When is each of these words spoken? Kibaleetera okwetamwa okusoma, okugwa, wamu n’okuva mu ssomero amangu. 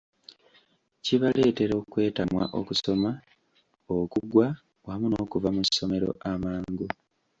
Kibaleetera 1.03 1.73
okwetamwa 1.81 2.43
okusoma, 2.59 3.09
okugwa, 3.97 4.47
wamu 4.85 5.05
n’okuva 5.09 5.49
mu 5.55 5.61
ssomero 5.67 6.09
amangu. 6.31 6.85